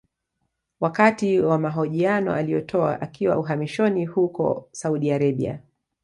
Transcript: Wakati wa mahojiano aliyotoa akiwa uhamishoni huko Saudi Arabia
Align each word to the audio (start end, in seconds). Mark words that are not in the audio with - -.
Wakati 0.79 1.39
wa 1.39 1.57
mahojiano 1.59 2.33
aliyotoa 2.33 3.01
akiwa 3.01 3.37
uhamishoni 3.37 4.05
huko 4.05 4.69
Saudi 4.71 5.11
Arabia 5.11 5.59